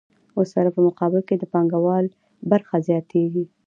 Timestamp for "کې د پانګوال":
1.27-2.05